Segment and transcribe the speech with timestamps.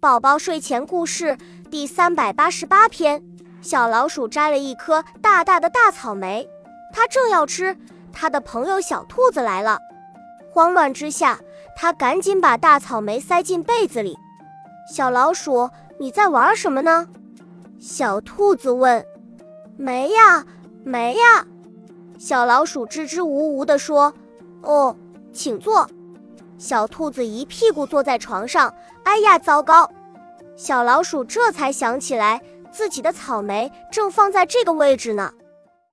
[0.00, 1.36] 宝宝睡前故事
[1.70, 3.22] 第三百八十八篇：
[3.60, 6.48] 小老鼠摘了一颗大大的大草莓，
[6.90, 7.76] 它正要吃，
[8.10, 9.78] 它的朋友小兔子来了。
[10.50, 11.38] 慌乱之下，
[11.76, 14.16] 它赶紧把大草莓塞进被子里。
[14.90, 15.68] 小老鼠，
[15.98, 17.06] 你在玩什么呢？
[17.78, 19.04] 小兔子问。
[19.76, 20.46] 没呀，
[20.82, 21.46] 没呀。
[22.18, 24.14] 小老鼠支支吾吾地说。
[24.62, 24.96] 哦，
[25.30, 25.86] 请坐。
[26.60, 28.72] 小兔子一屁股坐在床上，
[29.04, 29.90] 哎呀，糟糕！
[30.56, 32.38] 小老鼠这才想起来，
[32.70, 35.32] 自己的草莓正放在这个位置呢。